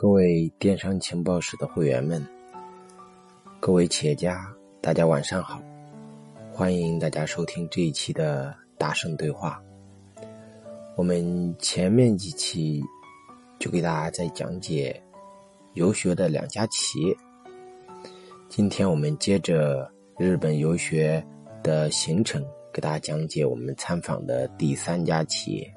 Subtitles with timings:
[0.00, 2.26] 各位电商情报室的会员们，
[3.60, 5.60] 各位企业家，大家晚上好！
[6.50, 9.62] 欢迎大家收听这一期的大圣对话。
[10.96, 12.82] 我们前面几期
[13.58, 14.98] 就给大家在讲解
[15.74, 17.14] 游学的两家企业，
[18.48, 19.86] 今天我们接着
[20.16, 21.22] 日本游学
[21.62, 22.42] 的行程，
[22.72, 25.70] 给大家讲解我们参访的第三家企业。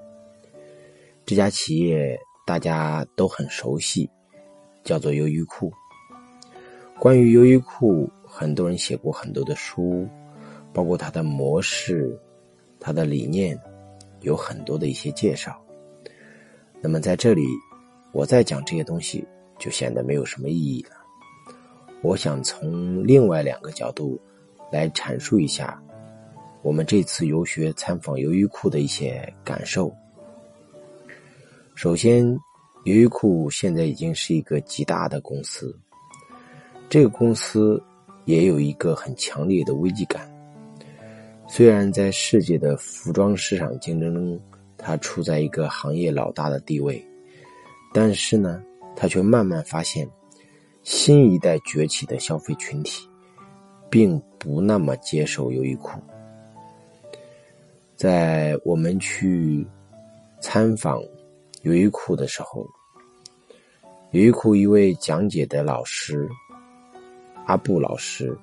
[1.25, 2.17] 这家企业。
[2.45, 4.09] 大家都很熟悉，
[4.83, 5.71] 叫做优衣库。
[6.99, 10.07] 关于优衣库，很多人写过很多的书，
[10.73, 12.19] 包括它的模式、
[12.79, 13.59] 它的理念，
[14.21, 15.57] 有很多的一些介绍。
[16.81, 17.45] 那么在这里，
[18.11, 19.25] 我再讲这些东西，
[19.57, 20.91] 就显得没有什么意义了。
[22.01, 24.19] 我想从另外两个角度
[24.69, 25.81] 来阐述一下
[26.61, 29.93] 我们这次游学参访优衣库的一些感受。
[31.75, 32.23] 首先，
[32.83, 35.75] 优衣库现在已经是一个极大的公司。
[36.87, 37.81] 这个公司
[38.25, 40.31] 也有一个很强烈的危机感。
[41.47, 44.39] 虽然在世界的服装市场竞争中，
[44.77, 47.03] 它处在一个行业老大的地位，
[47.91, 48.63] 但是呢，
[48.95, 50.07] 它却慢慢发现，
[50.83, 53.09] 新一代崛起的消费群体，
[53.89, 55.99] 并不那么接受优衣库。
[57.95, 59.65] 在我们去
[60.39, 61.03] 参访。
[61.63, 62.65] 优衣库的时候，
[64.11, 66.29] 优衣库一位讲解的老师
[67.45, 68.37] 阿布老师，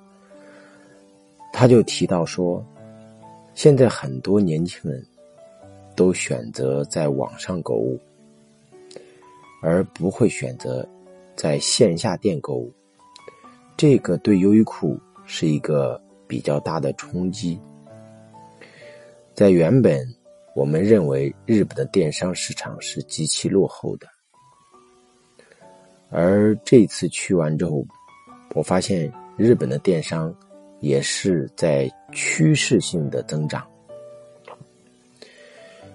[1.53, 2.63] 他就提到说，
[3.53, 5.05] 现在很多年轻人
[5.95, 7.99] 都选择在网上购物，
[9.61, 10.87] 而不会选择
[11.35, 12.73] 在线下店购物。
[13.77, 17.59] 这个对优衣库是一个比较大的冲击，
[19.35, 20.20] 在原本。
[20.53, 24.07] 我们认为日本的电商市场是极其落后的，
[26.09, 27.85] 而这次去完之后，
[28.53, 30.33] 我发现日本的电商
[30.81, 33.65] 也是在趋势性的增长。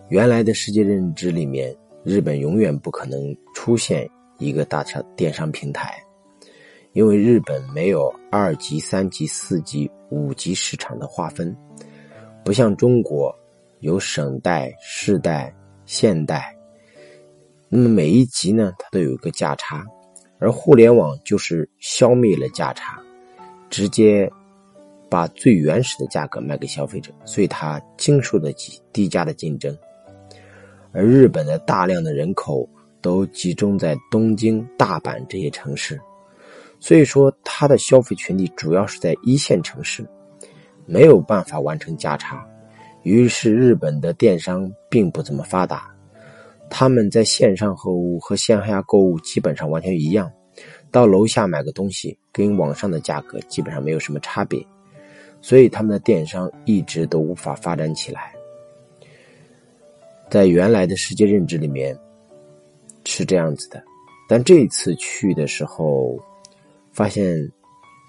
[0.09, 4.09] 原来的世界认知里面，日本永远不可能出现
[4.39, 6.03] 一个大商电商平台，
[6.95, 11.55] 因为日本没有二级、三级、四级、五级市场的划分，
[12.43, 13.37] 不像中国。
[13.81, 15.55] 有省代、市代、
[15.85, 16.57] 县代，
[17.69, 19.85] 那么每一级呢，它都有一个价差，
[20.39, 22.99] 而互联网就是消灭了价差，
[23.69, 24.31] 直接
[25.11, 29.77] 把最原始的价格卖给消费者，所以它经受得起低价的竞争。
[30.93, 32.69] 而日本的大量的人口
[33.03, 36.01] 都集中在东京、大阪这些城市，
[36.81, 40.09] 所以说它的消费群体主要是在一线城市，
[40.87, 42.45] 没有办法完成价差。
[43.07, 45.89] 于是，日本的电商并不怎么发达。
[46.69, 50.29] 他们在线上购物和线下购物基本上完全一样，
[50.91, 54.61] 到楼下买个东西，跟网上的价格基本上没有什么差别。
[55.41, 58.33] 所以，他们的电商一直都无法发展起来。
[60.29, 61.97] 在原来的世界认知里面
[63.05, 63.81] 是这样子的，
[64.29, 66.19] 但这一次去的时候，
[66.91, 67.39] 发现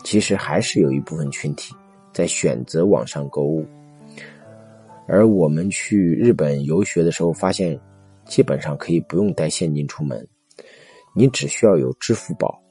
[0.04, 1.76] 其实还是有一部分群体
[2.12, 3.64] 在选择网上购物。
[5.08, 7.80] 而我们去日本游学的时候，发现
[8.26, 10.28] 基本上可以不用带现金出门，
[11.16, 12.62] 你只需要有支付宝。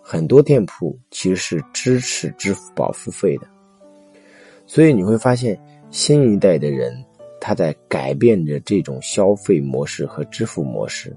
[0.00, 3.46] 很多店铺其实是支持支付宝付费的，
[4.66, 5.58] 所以你会发现
[5.90, 7.04] 新一代的人
[7.40, 11.14] 他在改变着这种消费模式和支付模式。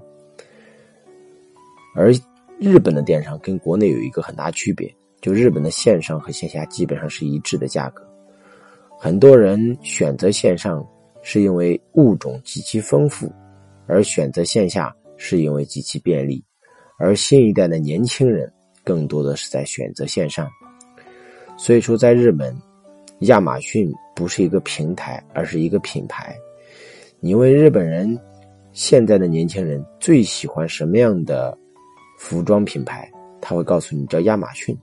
[1.94, 2.12] 而
[2.58, 8.06] 日本的电商跟国内有一个很大区别，就日本的线上和线下基本上是一致的价格。
[9.06, 10.84] 很多人选择线上
[11.22, 13.32] 是因为物种极其丰富，
[13.86, 16.44] 而选择线下是因为极其便利。
[16.98, 18.52] 而新一代的年轻人
[18.82, 20.50] 更多的是在选择线上。
[21.56, 22.52] 所以说，在日本，
[23.20, 26.36] 亚马逊不是一个平台，而是一个品牌。
[27.20, 28.18] 你问日本人，
[28.72, 31.56] 现在的年轻人最喜欢什么样的
[32.18, 33.08] 服装品牌？
[33.40, 34.76] 他会告诉你叫亚马逊，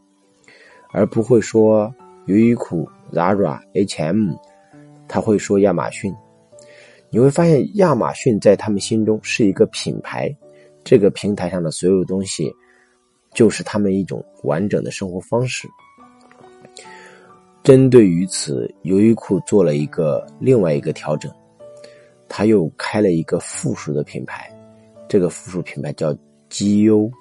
[0.93, 1.93] 而不会说
[2.25, 2.87] 优衣库。
[3.11, 4.33] Zara、H&M，
[5.07, 6.11] 他会说亚马逊，
[7.11, 10.35] 你会发现亚马逊在他们心中是一个品牌，
[10.83, 12.51] 这个平台上的所有东西
[13.31, 15.67] 就是他们一种完整的生活方式。
[17.61, 21.31] 针对于此，优衣库做了一个另外一个调整，
[22.27, 24.51] 他又开了一个附属的品牌，
[25.07, 26.11] 这个附属品牌叫
[26.49, 27.11] GU。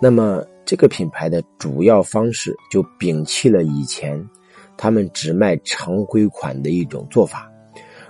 [0.00, 4.22] 那么这个品牌的主要方式就摒弃了以前。
[4.76, 7.48] 他们只卖常规款的一种做法，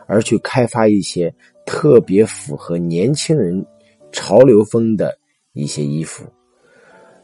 [0.07, 1.35] 而去开发一些
[1.67, 3.67] 特别符合年轻人
[4.11, 5.19] 潮流风的
[5.53, 6.25] 一些衣服。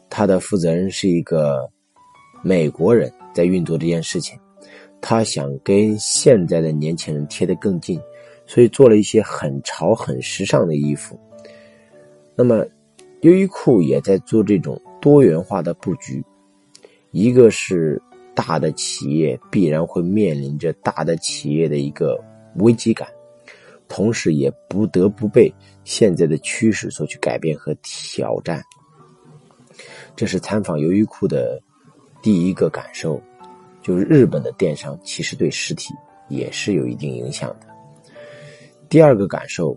[0.09, 1.67] 他的负责人是一个
[2.43, 4.37] 美国人，在运作这件事情。
[5.01, 7.99] 他想跟现在的年轻人贴得更近，
[8.45, 11.17] 所以做了一些很潮、很时尚的衣服。
[12.35, 12.65] 那么，
[13.21, 16.23] 优衣库也在做这种多元化的布局。
[17.11, 18.01] 一个是
[18.33, 22.17] 大的企业必然会面临着大的企业的一个
[22.55, 23.07] 危机感，
[23.87, 28.63] 同时也不得不被现在的趋势所去改变和挑战。
[30.15, 31.61] 这是参访优衣库的
[32.21, 33.21] 第一个感受。
[33.81, 35.95] 就是日本的电商其实对实体
[36.27, 37.67] 也是有一定影响的。
[38.89, 39.75] 第二个感受，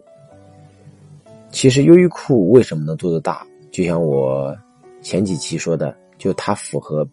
[1.53, 3.47] 其实优衣库为什么能做得大？
[3.71, 4.57] 就像我
[5.03, 7.07] 前几期说的，就它符合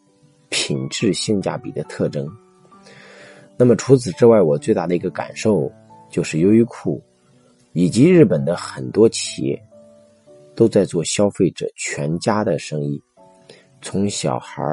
[0.48, 2.28] 品质性价比的特征。
[3.58, 5.70] 那么除此之外，我最大的一个感受
[6.10, 7.04] 就是优衣库
[7.74, 9.62] 以及日本的很多企业
[10.56, 13.00] 都在做消费者全家的生意，
[13.82, 14.64] 从小孩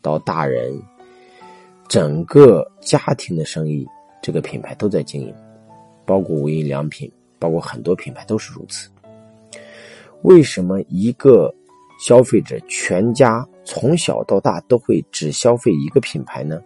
[0.00, 0.72] 到大人。
[1.88, 3.84] 整个家庭的生意，
[4.22, 5.34] 这个品牌都在经营，
[6.06, 8.88] 包括无印良品，包括很多品牌都是如此。
[10.22, 11.54] 为什么一个
[11.98, 16.60] 消费者全家从小到大都会只消费一个品牌呢？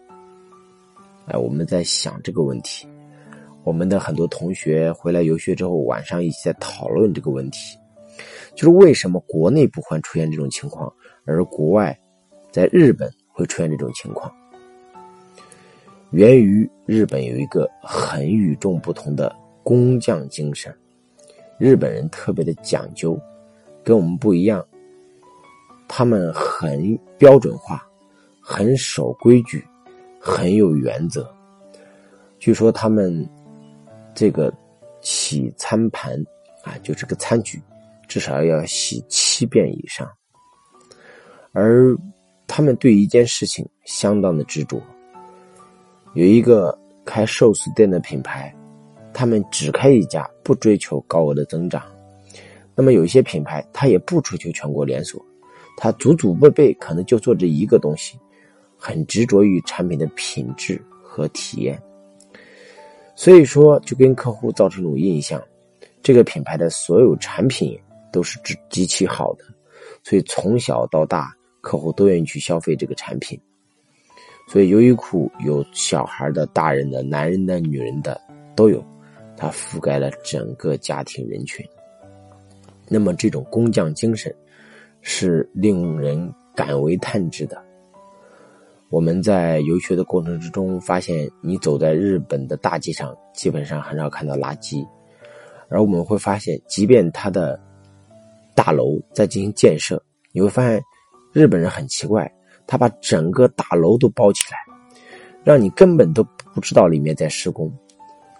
[1.27, 2.87] 哎，我们在想这个问题。
[3.63, 7.79] 我们的很多同学回来游学之后，晚上一起在讨论这个问题，
[8.55, 10.93] 就是为什么国内不会出现这种情况，
[11.25, 11.99] 而国外，
[12.51, 14.31] 在日本会出现这种情况？
[16.11, 20.77] 源于日本有一个很与众不同的工匠精神，
[21.59, 23.19] 日本人特别的讲究，
[23.85, 24.65] 跟我们不一样。
[25.87, 27.87] 他们很标准化，
[28.41, 29.65] 很守规矩，
[30.19, 31.33] 很有原则。
[32.41, 33.29] 据说他们
[34.15, 34.53] 这个
[35.01, 36.19] 洗餐盘
[36.63, 37.63] 啊，就这个餐具，
[38.09, 40.11] 至少要洗七遍以上。
[41.53, 41.97] 而
[42.47, 44.83] 他们对一件事情相当的执着。
[46.15, 48.53] 有一个开寿司店的品牌，
[49.13, 51.83] 他们只开一家，不追求高额的增长。
[52.75, 55.25] 那么有一些品牌，它也不追求全国连锁，
[55.77, 58.19] 它祖祖辈辈可能就做这一个东西，
[58.77, 61.81] 很执着于产品的品质和体验。
[63.15, 65.41] 所以说，就跟客户造成一种印象，
[66.03, 67.79] 这个品牌的所有产品
[68.13, 69.45] 都是极极其好的，
[70.03, 73.41] 所以从小到大，客户都愿意去消费这个产品。
[74.49, 78.21] 所以优衣库有小孩的、大人的、男人的、女人的
[78.57, 78.85] 都有，
[79.37, 81.65] 它覆盖了整个家庭人群。
[82.89, 84.35] 那么这种工匠精神
[85.01, 87.63] 是令人感为叹之的。
[88.91, 94.87] 我们在游学的过程之中发现，你走在日本的大街上，基本上很少看到垃圾，
[95.69, 97.59] 而我们会发现，即便它的
[98.55, 100.01] 大楼在进行建设，
[100.33, 100.81] 你会发现
[101.33, 102.31] 日本人很奇怪。
[102.67, 104.59] 他把整个大楼都包起来，
[105.43, 107.71] 让你根本都不知道里面在施工，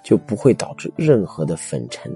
[0.03, 2.11] 就不会导致任何的粉尘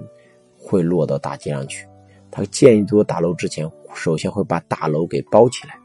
[0.57, 1.87] 会落到大街上去。
[2.31, 5.77] 他建一座大楼之前，首先会把大楼给包起来。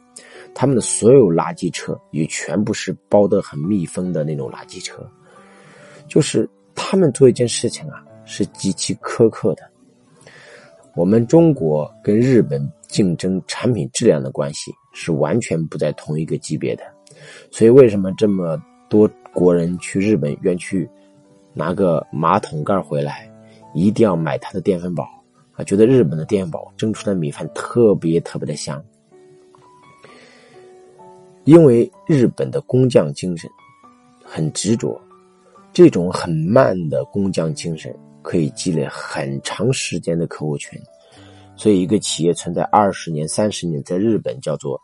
[0.55, 5.05] 他们的所有垃圾车也全部是包得很密封的那种垃圾车。
[6.07, 9.63] 就是他们做一件事情啊，是极其苛刻的。
[10.95, 14.73] 我们中国跟日本竞争产品质量的关系。
[14.97, 16.85] 是完全不在同一个级别的，
[17.51, 18.57] 所以为什么这么
[18.89, 20.89] 多国人去日本愿去
[21.53, 23.29] 拿个马桶盖回来，
[23.75, 25.05] 一定要买他的电饭煲
[25.57, 25.65] 啊？
[25.65, 28.83] 觉得日本的电饭煲蒸出的米饭特别特别的香，
[31.45, 33.51] 因为日本的工匠精神
[34.25, 35.01] 很执着，
[35.73, 40.81] 这种很慢的工匠精神可以积累很长时间的客户群。
[41.57, 44.81] 所以，一个企业存在二十年、三十年，在日本叫做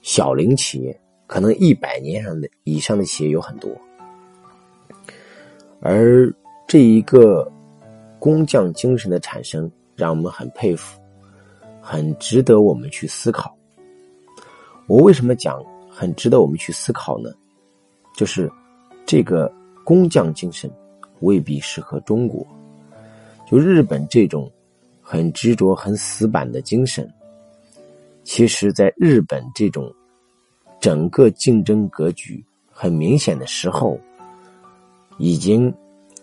[0.00, 3.70] 小龄企业，可能一百年上的以上的企业有很多。
[5.78, 6.34] 而
[6.66, 7.50] 这一个
[8.18, 10.98] 工匠精神的产生，让我们很佩服，
[11.80, 13.54] 很值得我们去思考。
[14.86, 17.30] 我为什么讲很值得我们去思考呢？
[18.16, 18.50] 就是
[19.04, 19.52] 这个
[19.84, 20.70] 工匠精神
[21.20, 22.46] 未必适合中国，
[23.46, 24.50] 就日本这种。
[25.02, 27.12] 很执着、很死板的精神，
[28.22, 29.92] 其实，在日本这种
[30.78, 33.98] 整个竞争格局很明显的时候，
[35.18, 35.74] 已经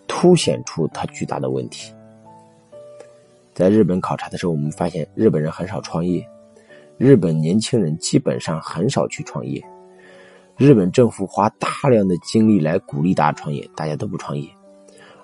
[0.06, 1.92] 凸显出它巨大的问题。
[3.58, 6.24] 在日本考察的时候，我们发现日本人很少创业，
[6.96, 9.60] 日本年轻人基本上很少去创业，
[10.56, 14.48] 日本政府花大量的精力来鼓励大家创业，大家都不创业，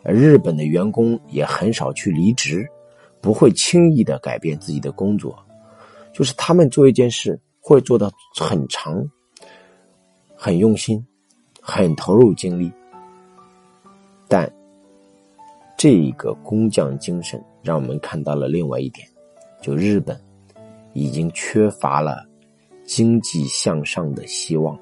[0.02, 2.68] 而日本的员工也很少去离职。
[3.20, 5.38] 不会轻易的改变自己的工作，
[6.12, 9.08] 就是他们做一件事会做到很长、
[10.34, 11.06] 很用心、
[11.62, 12.68] 很投入精力。
[14.26, 14.52] 但
[15.76, 19.07] 这一个工匠精神让我们看到了另外一点，
[19.61, 20.19] 就日本
[20.93, 22.25] 已经缺乏了
[22.85, 24.78] 经济向上的希望。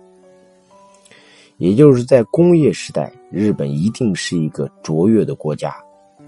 [1.59, 5.75] 也就是在工业时代，日本一定是一个卓越的国家，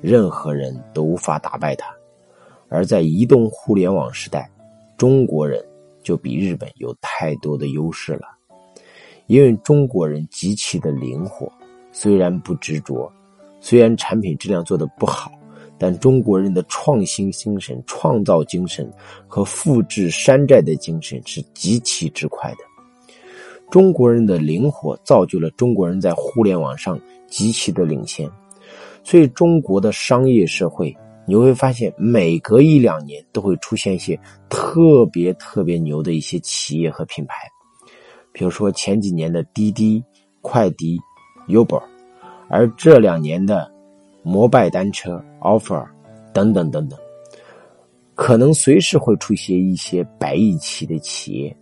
[0.00, 1.87] 任何人都无法打败它；
[2.68, 4.49] 而在移动互联网时代，
[4.97, 5.64] 中国人
[6.02, 8.28] 就比日本有太多的优势了。
[9.26, 11.50] 因为中国人极其的灵活，
[11.90, 13.11] 虽然不执着，
[13.66, 15.33] 虽然产品质量做的不好，
[15.78, 18.87] 但中国人的创新精神、创造精神
[19.26, 22.59] 和复制山寨的精神是极其之快的。
[23.71, 28.30] 中国人的灵活造就了中国人在互联网上极其的领先，
[29.02, 30.94] 所以中国的商业社会
[31.26, 34.14] 你会发现，每隔一两年都会出现一些
[34.50, 37.50] 特别特别牛的一些企业和品牌，
[38.30, 40.04] 比如说前几年的滴滴、
[40.42, 41.00] 快滴、
[41.49, 41.83] Uber，
[42.48, 43.70] 而这两年的
[44.22, 45.86] 摩拜单车、Offer
[46.32, 46.98] 等等等等，
[48.14, 51.56] 可能随时会出现一些百亿级的企业。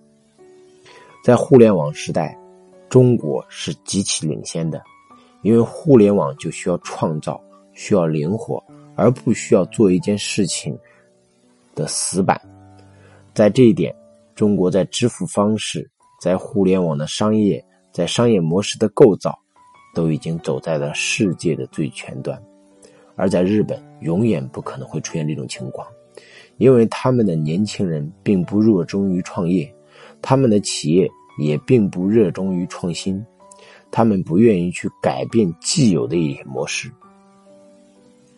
[1.25, 2.37] 在互联网时代，
[2.89, 4.83] 中国是极其领先的，
[5.43, 7.41] 因为互联网就需要创造，
[7.73, 8.63] 需要灵活，
[8.97, 10.77] 而不需要做一件事情
[11.75, 12.41] 的死板。
[13.33, 13.95] 在这一点，
[14.35, 15.89] 中国在支付方式、
[16.21, 19.39] 在互联网的商业、在商业模式的构造，
[19.95, 22.41] 都已经走在了世界的最前端。
[23.15, 25.87] 而在日本，永远不可能会出现这种情况，
[26.57, 29.73] 因为他们的年轻人并不热衷于创业。
[30.23, 33.25] 他们的企业也并不热衷于创新，
[33.91, 36.91] 他们不愿意去改变既有的一些模式。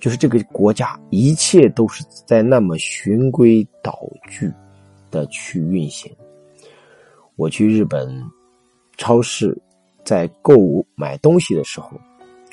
[0.00, 4.52] 就是这个国家，一切都是在那么循规蹈矩
[5.10, 6.10] 的去运行。
[7.36, 8.22] 我去日本
[8.96, 9.56] 超市，
[10.04, 11.90] 在购物买东西的时候，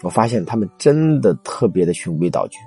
[0.01, 2.57] 我发现他们真的特别的循规蹈矩。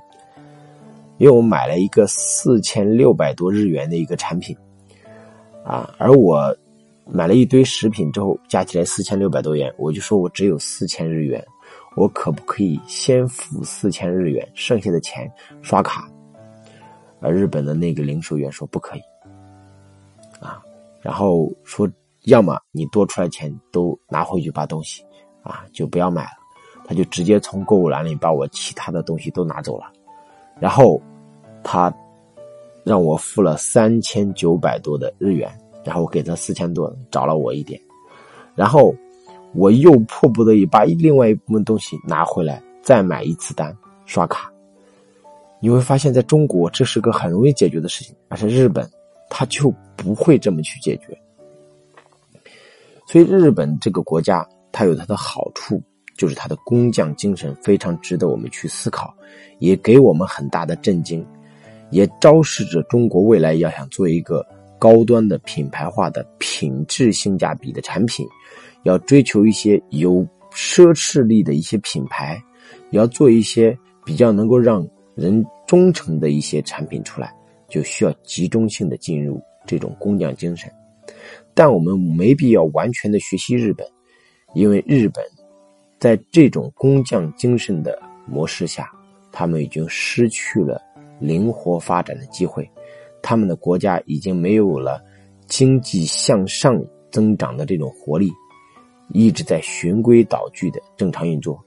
[1.18, 4.56] 因为我买了一个四千六百多日元的一个产品。
[5.64, 6.54] 啊，而我
[7.06, 11.42] 买了一堆食品之后，加起来四千六百多元，我就说我只有四千日元，
[11.96, 15.30] 我可不可以先付四千日元，剩下的钱
[15.62, 16.06] 刷卡？
[17.20, 19.00] 而日本的那个零售员说不可以，
[20.38, 20.62] 啊，
[21.00, 21.88] 然后说
[22.24, 25.04] 要么你多出来钱都拿回去把东西，
[25.42, 26.30] 啊，就不要买了，
[26.86, 29.92] 他就直接从购物篮里把我其他的东西都拿走了，
[30.60, 31.00] 然后
[31.62, 31.92] 他。
[32.86, 35.50] 让我付了三千九百多的日元，
[35.82, 37.80] 然后我给他四千多，找了我一点，
[38.54, 38.94] 然后
[39.54, 44.52] 我又迫不得已把另外一部分东西拿回来，再买一次单刷卡。
[45.60, 48.86] 你会发现在中国这是个很容易解决的事情，而且日本
[49.30, 51.18] 他就不会这么去解决。
[53.14, 55.80] 所以日本这个国家它有它的好处，
[56.16, 59.14] 就是它的工匠精神非常值得我们去思考，
[59.60, 61.24] 也给我们很大的震惊。
[61.92, 64.44] 也昭示着中国未来要想做一个
[64.80, 68.26] 高端的品牌化的品质性价比的产品，
[68.82, 72.42] 要追求一些有奢侈力的一些品牌，
[72.90, 77.32] 要做一些比较能够让人忠诚的一些产品出来，
[77.68, 80.68] 就需要集中性的进入这种工匠精神。
[81.54, 83.86] 但我们没必要完全的学习日本，
[84.54, 85.24] 因为日本
[85.98, 88.90] 在这种工匠精神的模式下，
[89.30, 90.80] 他们已经失去了。
[91.20, 92.68] 灵活发展的机会，
[93.22, 95.00] 他们的国家已经没有了
[95.46, 98.32] 经济向上增长的这种活力，
[99.10, 101.58] 一直在循规蹈矩的正常运作。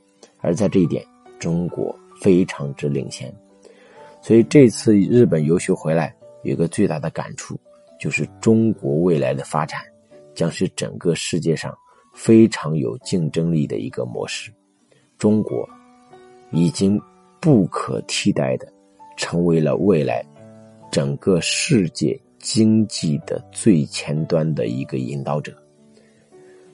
[0.42, 1.04] 而在这一点，
[1.40, 3.34] 中国非常之领先。
[4.22, 6.14] 所以这次日本游学回来，
[6.44, 7.58] 有个最大的感触，
[8.00, 9.82] 就是中国未来的发展
[10.34, 11.76] 将是整个世界上
[12.14, 14.52] 非常有竞争力的一个模式。
[15.18, 15.68] 中国
[16.52, 17.00] 已经
[17.40, 18.72] 不可替代的。
[19.20, 20.24] 成为了未来
[20.92, 25.58] 整个世界经济的最前端的一个引导者，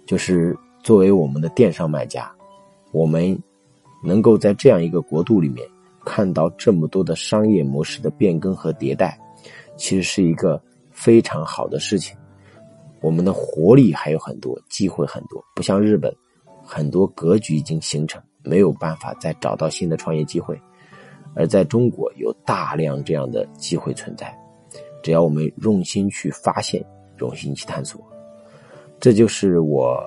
[0.06, 0.54] 就是
[0.84, 2.30] 作为我们的电商卖家，
[2.92, 3.42] 我们
[4.04, 5.66] 能够在这样一个国度里面
[6.04, 9.18] 看到这么多的商业模式的变更和迭代，
[9.78, 10.62] 其实是一个
[10.94, 12.16] 非常好的事情。
[13.02, 16.16] 我们的活力还有很多，机会很多，不像日本，
[16.64, 20.58] 很多格局已经形成，没有办法再找到新的创业机会。
[21.36, 24.34] 而在中国有大量这样的机会存在，
[25.02, 26.82] 只要我们用心去发现，
[27.20, 28.00] 用心去探索，
[29.00, 30.00] 这就是我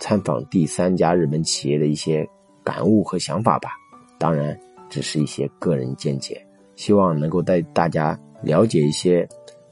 [0.00, 2.28] 参访第三家日本企业的一些
[2.62, 3.70] 感悟和想法吧。
[4.18, 4.56] 当然，
[4.88, 9.26] 只是一些个人见解，希望能够带大家了解一些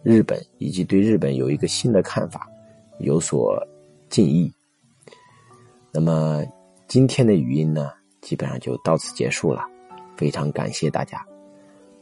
[0.04, 2.46] 日本，以及对日本有一个新的看法，
[2.98, 3.58] 有所
[4.10, 4.52] 敬意。
[5.90, 6.44] 那么
[6.86, 9.64] 今天的语音呢，基本上就到此结束了，
[10.14, 11.24] 非常感谢大家。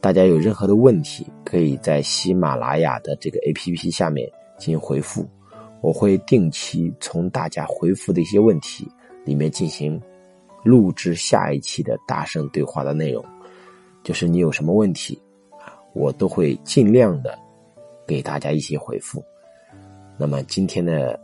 [0.01, 5.25] 大家有任何的问题，可以在喜马拉雅的这个 APP 下面进行回复，
[5.79, 8.85] 我会定期从大家回复的一些问题
[9.23, 9.97] 里面进行
[10.61, 13.23] 录制下一期的大圣对话的内容。
[14.03, 15.17] 就是你有什么问题
[15.51, 17.39] 啊，我都会尽量的
[18.07, 19.23] 给大家一些回复。
[20.17, 21.19] 那么今天的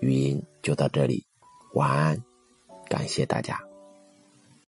[0.00, 1.24] 语音就到这里，
[1.74, 2.22] 晚安，
[2.88, 3.58] 感谢大家。